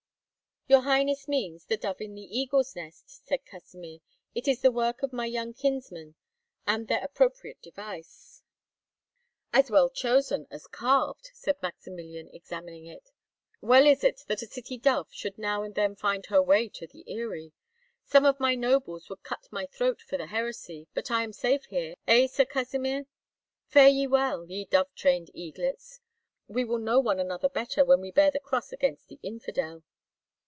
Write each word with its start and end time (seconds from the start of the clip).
"Your 0.67 0.81
highness 0.83 1.27
means, 1.27 1.65
'The 1.65 1.75
Dove 1.75 1.99
in 1.99 2.15
the 2.15 2.21
Eagle's 2.21 2.77
Nest,'" 2.77 3.25
said 3.25 3.45
Kasimir. 3.45 3.99
"It 4.33 4.47
is 4.47 4.61
the 4.61 4.71
work 4.71 5.03
of 5.03 5.11
my 5.11 5.25
young 5.25 5.53
kinsmen, 5.53 6.15
and 6.65 6.87
their 6.87 7.03
appropriate 7.03 7.61
device." 7.61 8.41
"As 9.51 9.69
well 9.69 9.89
chosen 9.89 10.47
as 10.49 10.67
carved," 10.67 11.31
said 11.33 11.61
Maximilian, 11.61 12.29
examining 12.31 12.85
it. 12.85 13.11
"Well 13.59 13.85
is 13.85 14.01
it 14.05 14.21
that 14.27 14.43
a 14.43 14.47
city 14.47 14.77
dove 14.77 15.09
should 15.11 15.37
now 15.37 15.61
and 15.61 15.75
then 15.75 15.93
find 15.93 16.27
her 16.27 16.41
way 16.41 16.69
to 16.69 16.87
the 16.87 17.03
eyrie. 17.05 17.51
Some 18.05 18.23
of 18.23 18.39
my 18.39 18.55
nobles 18.55 19.09
would 19.09 19.23
cut 19.23 19.49
my 19.51 19.65
throat 19.65 19.99
for 19.99 20.15
the 20.15 20.27
heresy, 20.27 20.87
but 20.93 21.11
I 21.11 21.23
am 21.23 21.33
safe 21.33 21.65
here, 21.65 21.95
eh, 22.07 22.27
Sir 22.27 22.45
Kasimir? 22.45 23.07
Fare 23.65 23.89
ye 23.89 24.07
well, 24.07 24.45
ye 24.45 24.63
dove 24.63 24.95
trained 24.95 25.31
eaglets. 25.33 25.99
We 26.47 26.63
will 26.63 26.79
know 26.79 27.01
one 27.01 27.19
another 27.19 27.49
better 27.49 27.83
when 27.83 27.99
we 27.99 28.09
bear 28.11 28.31
the 28.31 28.39
cross 28.39 28.71
against 28.71 29.09
the 29.09 29.19
infidel." 29.21 29.83